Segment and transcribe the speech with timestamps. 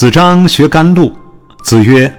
[0.00, 1.14] 子张学甘露，
[1.62, 2.10] 子曰：“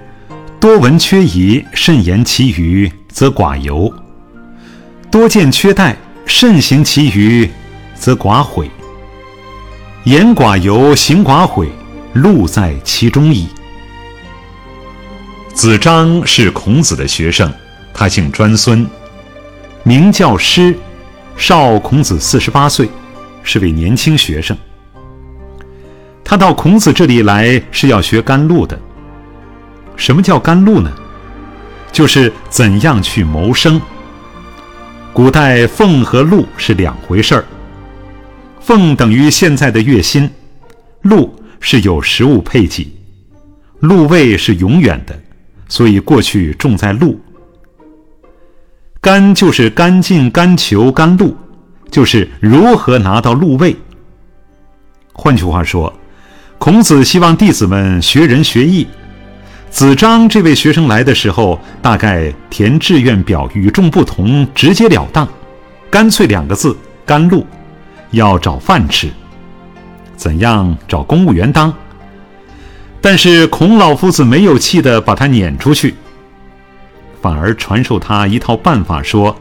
[0.60, 3.92] 多闻缺仪，慎言其余，则寡尤；
[5.10, 7.50] 多见缺待，慎行其余，
[7.96, 8.70] 则寡悔。
[10.04, 11.72] 言寡尤，行寡悔，
[12.12, 13.48] 路在其中矣。”
[15.52, 17.52] 子张是孔子的学生，
[17.92, 18.88] 他姓专孙，
[19.82, 20.72] 名叫师，
[21.36, 22.88] 少孔子四十八岁，
[23.42, 24.56] 是位年轻学生。
[26.32, 28.80] 他到孔子这里来是要学甘露的。
[29.96, 30.90] 什么叫甘露呢？
[31.92, 33.78] 就是怎样去谋生。
[35.12, 37.44] 古代俸和禄是两回事儿。
[38.62, 40.30] 俸等于现在的月薪，
[41.02, 42.90] 禄是有实物配给，
[43.80, 45.14] 禄位是永远的，
[45.68, 47.20] 所以过去重在禄。
[49.02, 51.36] 甘就是干净、甘求、甘露，
[51.90, 53.76] 就是如何拿到禄位。
[55.12, 55.92] 换句话说。
[56.62, 58.86] 孔子希望弟子们学仁学义。
[59.68, 65.28] 子张这位学生来的时候，大概填志愿表与众不同，直截了当，
[65.90, 67.44] 干脆两个字：甘露。
[68.12, 69.10] 要找饭吃，
[70.14, 71.74] 怎样找公务员当？
[73.00, 75.96] 但是孔老夫子没有气的把他撵出去，
[77.20, 79.36] 反而传授他一套办法，说：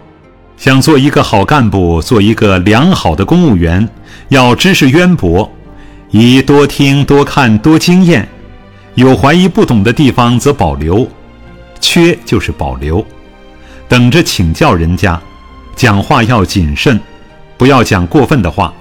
[0.57, 3.87] 想做一个好干部，做一个良好的公务员，
[4.29, 5.47] 要知识渊博。
[6.11, 8.27] 以多听、多看、多经验，
[8.95, 11.07] 有怀疑不懂的地方则保留，
[11.79, 13.05] 缺就是保留，
[13.87, 15.19] 等着请教人家。
[15.73, 16.99] 讲话要谨慎，
[17.57, 18.73] 不要讲过分的话。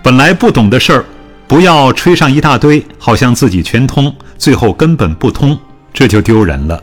[0.00, 1.04] 本来不懂的事儿，
[1.48, 5.58] 不要吹上一大堆，好像自己全通，最后根本不通，
[5.92, 6.82] 这就丢人了。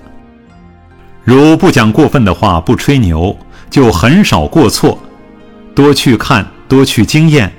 [1.23, 3.35] 如不讲过分的话，不吹牛，
[3.69, 4.99] 就很少过错。
[5.73, 7.51] 多去看，多去经验。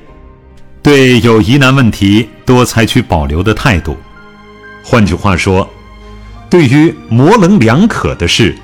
[0.83, 3.97] 对有疑难问题，多采取保留的态度。
[4.83, 5.69] 换句话说，
[6.49, 8.57] 对于模棱两可的事，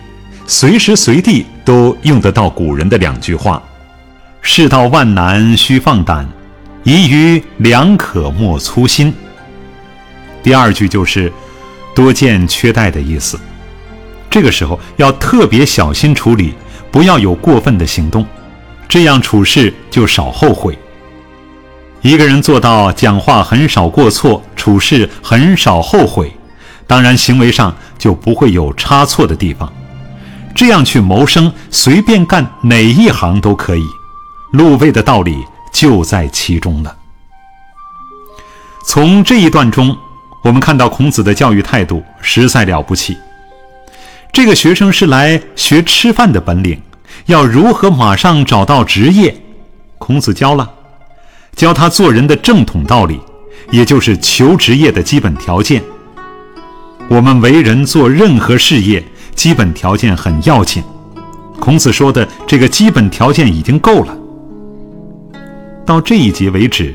[0.47, 3.63] 随时随地都用得到古人的两句话
[4.41, 6.27] ：“世道万难须放胆，
[6.85, 9.13] 疑于两可莫粗心。”
[10.43, 11.31] 第二句就是
[11.95, 13.39] “多见缺待”的意思。
[14.31, 16.55] 这个时候要特别小心处理，
[16.91, 18.27] 不要有过分的行动，
[18.89, 20.79] 这样处事就少后悔。
[22.03, 26.33] 一个人做到讲话很少过错，处事很少后悔，
[26.87, 29.73] 当然行为上就不会有差错的地方。
[30.55, 33.83] 这样去谋生，随便干哪一行都可以。
[34.53, 36.97] 路位的道理就在其中了。
[38.87, 39.95] 从这一段中，
[40.43, 43.17] 我们看到孔子的教育态度实在了不起。
[44.33, 46.81] 这个学生是来学吃饭的本领，
[47.27, 49.37] 要如何马上找到职业，
[49.99, 50.71] 孔子教了。
[51.57, 53.19] 教他做人的正统道理，
[53.71, 55.83] 也就是求职业的基本条件。
[57.09, 59.03] 我们为人做任何事业，
[59.35, 60.85] 基本条件很要紧。
[61.59, 64.15] 孔子说的这个基本条件已经够了。
[65.87, 66.95] 到这一节为止，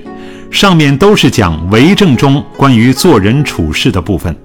[0.51, 4.35] 上面都是讲为政中关于做人处事的部分，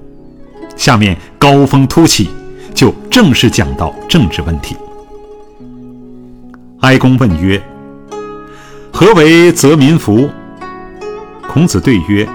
[0.76, 2.30] 下面高峰突起，
[2.72, 4.74] 就正式讲到政治问题。
[6.80, 7.62] 哀公问曰。
[8.98, 10.26] 何为则民服？
[11.46, 12.26] 孔子对曰：“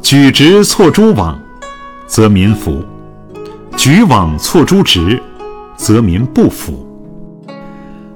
[0.00, 1.36] 举直错诸枉，
[2.06, 2.84] 则民服；
[3.76, 5.20] 举枉错诸直，
[5.76, 6.86] 则民不服。”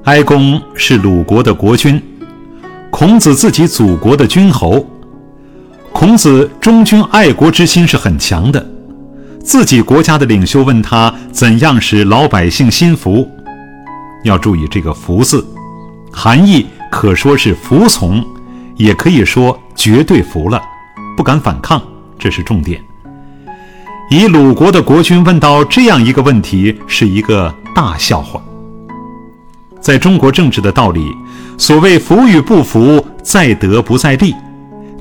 [0.07, 2.01] 哀公是鲁国的国君，
[2.89, 4.87] 孔子自己祖国的君侯。
[5.93, 8.65] 孔子忠君爱国之心是很强的。
[9.43, 13.29] 自己国家的领袖问他怎样使老百姓心服，
[14.23, 15.45] 要注意这个“服”字，
[16.13, 16.65] 含义。
[16.99, 18.25] 可说是服从，
[18.75, 20.59] 也可以说绝对服了，
[21.15, 21.79] 不敢反抗，
[22.19, 22.83] 这是重点。
[24.11, 28.41] 以鲁国的国君问到这样一个问题，是一个大笑话。
[29.79, 31.15] 在中国政治的道理，
[31.59, 34.35] 所谓服与不服，在德不在利。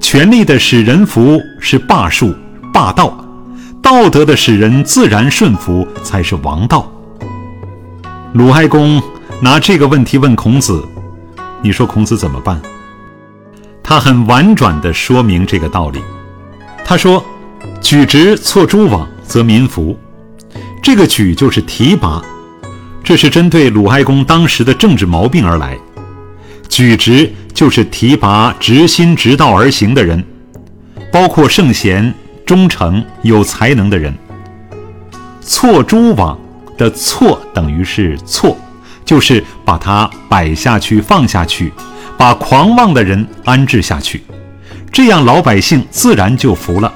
[0.01, 2.36] 权力的使人服是霸术、
[2.74, 3.07] 霸道；
[3.81, 6.91] 道德的使人自然顺服才是王道。
[8.33, 9.01] 鲁哀公
[9.41, 10.86] 拿这个问题问孔子。
[11.65, 12.62] 你说孔子怎么办？
[13.81, 16.00] 他很婉转地说明这个道理，
[16.85, 17.25] 他说
[17.81, 19.97] ：“举直错诸枉，则民服。”
[20.79, 22.21] 这个“举”就是提拔，
[23.03, 25.75] 这是针对鲁哀公当时的政治毛病而来。
[26.69, 30.23] 举直就是提拔直心直道而行的人，
[31.12, 32.13] 包括圣贤、
[32.45, 34.15] 忠诚、有才能的人。
[35.41, 36.39] 错诸枉
[36.77, 38.56] 的“错”等于是错，
[39.05, 41.71] 就是把它摆下去、放下去，
[42.17, 44.23] 把狂妄的人安置下去，
[44.91, 46.91] 这样老百姓自然就服了。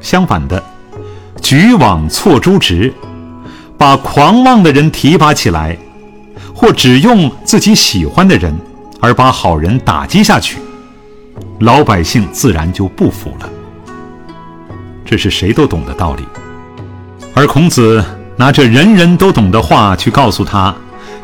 [0.00, 0.60] 相反的，
[1.40, 2.92] 举枉错诸直，
[3.78, 5.76] 把狂妄的人提拔起来，
[6.54, 8.52] 或只用自己喜欢的人，
[9.00, 10.58] 而把好人打击下去，
[11.60, 13.48] 老百姓自然就不服了。
[15.04, 16.24] 这是谁都懂的道理。
[17.34, 18.04] 而孔子
[18.36, 20.74] 拿着人人都懂的话去告诉他，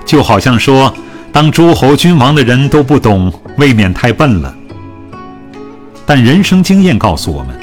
[0.09, 0.93] 就好像说，
[1.31, 4.55] 当诸侯君王的人都不懂，未免太笨了。
[6.07, 7.55] 但人生经验告诉我们，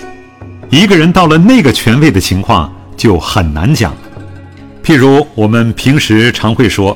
[0.70, 3.92] 一个人到了那个权位的情况就很难讲。
[4.84, 6.96] 譬如我们平时常会说，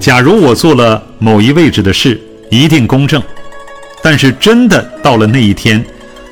[0.00, 2.20] 假如我做了某一位置的事，
[2.50, 3.22] 一定公正，
[4.02, 5.84] 但是真的到了那一天，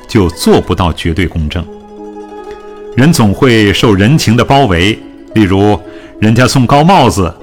[0.09, 1.65] 就做不到绝对公正。
[2.97, 4.99] 人总会受人情的包围，
[5.35, 5.79] 例如
[6.19, 7.33] 人家送高帽子，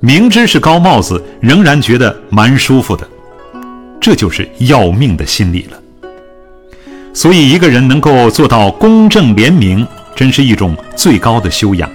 [0.00, 3.08] 明知是高帽子，仍然觉得蛮舒服的，
[4.00, 5.78] 这就是要命的心理了。
[7.14, 11.90] 所以，一个人能够做到公正廉明，真是一种最高的修养。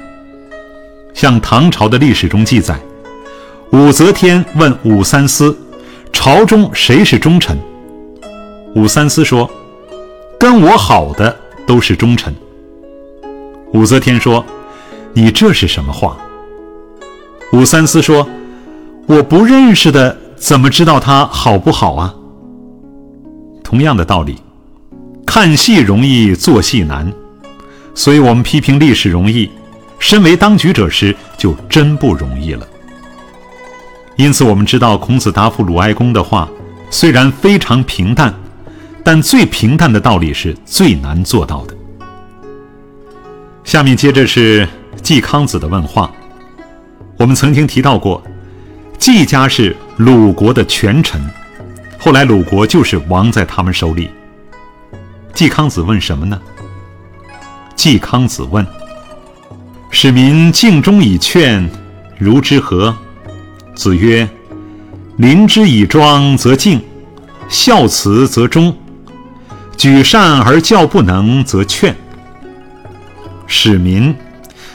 [1.14, 2.80] 像唐朝的历史中记载，
[3.72, 5.56] 武则天问武三思
[6.12, 7.56] ：“朝中谁是忠臣？”
[8.74, 9.48] 武三思说
[10.40, 11.38] ：“跟我好的
[11.68, 12.34] 都是忠臣。”
[13.74, 14.44] 武则天说
[15.14, 16.18] ：“你这是什么话？”
[17.52, 18.28] 武三思说
[19.08, 22.16] ：“我不认识的，怎么知道他好不好啊？”
[23.62, 24.38] 同样的道理，
[25.26, 27.12] 看戏容易，做戏难，
[27.94, 29.50] 所以我们批评历史容易，
[30.00, 32.66] 身为当局者时就真不容易了。
[34.16, 36.48] 因此，我们知道孔子答复鲁哀公的话，
[36.90, 38.34] 虽然非常平淡，
[39.04, 41.76] 但最平淡的道理是最难做到的。
[43.66, 44.66] 下面接着是
[45.02, 46.10] 季康子的问话。
[47.22, 48.20] 我们曾经提到过，
[48.98, 51.22] 季家是鲁国的权臣，
[52.00, 54.10] 后来鲁国就是亡在他们手里。
[55.32, 56.42] 季康子问什么呢？
[57.76, 58.66] 季康子问
[59.92, 61.70] ：“使民敬忠以劝，
[62.18, 62.98] 如之何？”
[63.76, 64.28] 子曰
[65.18, 66.82] ：“临之以庄则敬，
[67.48, 68.76] 孝慈则忠，
[69.78, 71.96] 举善而教不能则劝。”
[73.46, 74.16] 使民，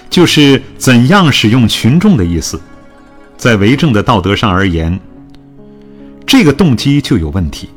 [0.09, 2.61] 就是怎样使用群众的意思。
[3.37, 4.99] 在为政的道德上而言，
[6.27, 7.69] 这个动机就有问题。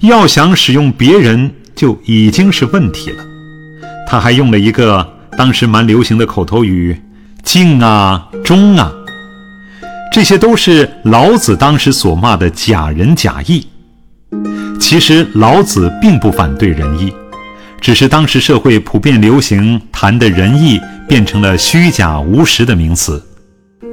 [0.00, 3.24] 要想使用别人，就已经是问题了。
[4.08, 5.06] 他还用了一个
[5.36, 7.00] 当时蛮流行的口头语
[7.42, 8.92] ：“敬啊，忠啊。”
[10.12, 13.66] 这些都是老子当时所骂的假仁假义。
[14.80, 17.12] 其实老子并不反对仁义。
[17.80, 20.80] 只是当时社会普遍流行谈的仁义
[21.12, 23.22] 变成了虚假无实的名词，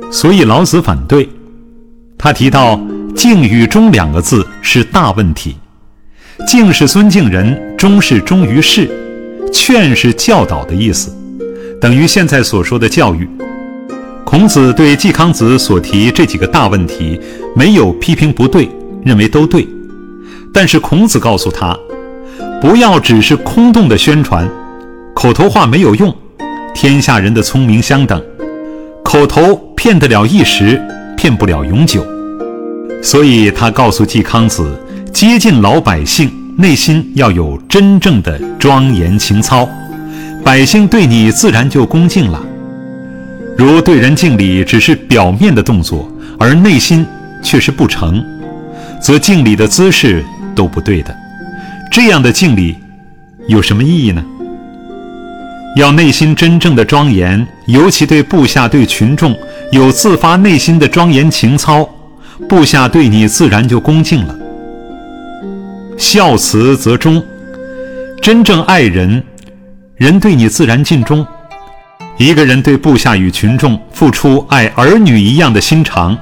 [0.09, 1.27] 所以老子反对。
[2.17, 2.79] 他提到
[3.13, 5.57] “敬与忠”两个字是大问题
[6.47, 8.89] ，“敬”是尊敬人，“忠”是忠于事
[9.51, 11.13] ，“劝”是教导的意思，
[11.81, 13.29] 等于现在所说的教育。
[14.23, 17.19] 孔子对季康子所提这几个大问题
[17.53, 18.69] 没有批评不对，
[19.03, 19.67] 认为都对，
[20.53, 21.77] 但是孔子告诉他。
[22.61, 24.49] 不要只是空洞的宣传，
[25.13, 26.15] 口头话没有用。
[26.81, 28.23] 天下人的聪明相等，
[29.03, 30.81] 口头骗得了一时，
[31.17, 32.07] 骗不了永久。
[33.03, 34.79] 所以他告诉季康子，
[35.11, 39.67] 接近老百姓，内心要有真正的庄严情操，
[40.41, 42.41] 百姓对你自然就恭敬了。
[43.57, 46.09] 如对人敬礼只是表面的动作，
[46.39, 47.05] 而内心
[47.43, 48.23] 却是不成，
[49.01, 50.23] 则敬礼的姿势
[50.55, 51.13] 都不对的。
[51.91, 52.77] 这样的敬礼
[53.49, 54.23] 有什么意义呢？
[55.79, 59.33] 要内心真正的庄严，尤其对部下、对群众
[59.71, 61.87] 有自发内心的庄严情操，
[62.49, 64.35] 部下对你自然就恭敬了。
[65.97, 67.23] 孝慈则忠，
[68.21, 69.23] 真正爱人，
[69.95, 71.25] 人对你自然尽忠。
[72.17, 76.17] 一个人对部下与群众付出爱儿女一样的心肠，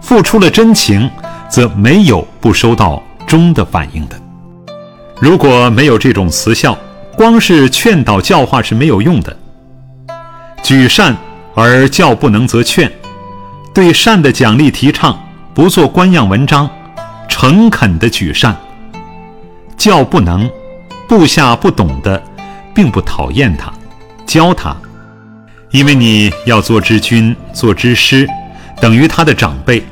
[0.00, 1.10] 付出了真情，
[1.50, 4.16] 则没有不收到忠的反应的。
[5.20, 6.74] 如果没有这种慈孝，
[7.16, 9.36] 光是劝导教化是没有用的。
[10.62, 11.16] 举善
[11.54, 12.90] 而教不能则劝，
[13.74, 15.18] 对善的奖励提倡，
[15.52, 16.68] 不做官样文章，
[17.28, 18.56] 诚恳的举善。
[19.76, 20.48] 教不能，
[21.08, 22.22] 部下不懂的，
[22.74, 23.72] 并不讨厌他，
[24.24, 24.76] 教他，
[25.70, 28.28] 因为你要做之君，做之师，
[28.80, 29.84] 等于他的长辈。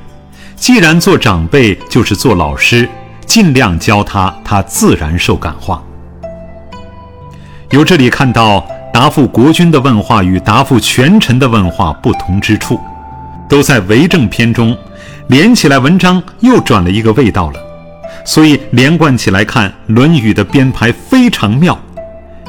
[0.55, 2.89] 既然做长辈，就是做老师，
[3.27, 5.83] 尽量教他，他自然受感化。
[7.71, 12.81] 由这里看到，答复国君的问话与答复权臣的问话不同之处，
[13.49, 14.77] 都在为政篇中，
[15.29, 17.61] 连起来文章又转了一个味道了。
[18.25, 21.79] 所以连贯起来看，《论语》的编排非常妙，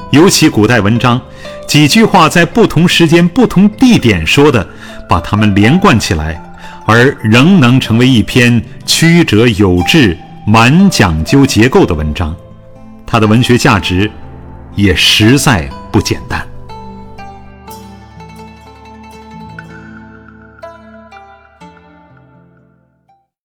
[0.10, 1.22] 尤其古代文章，
[1.68, 4.68] 几句话在不同时间、不同地点说的，
[5.08, 6.42] 把它们连贯起来，
[6.88, 12.36] 而仍能成为一篇曲折有致、满讲究结构的文章，
[13.06, 14.10] 它的文学价值
[14.76, 16.51] 也实在不简单。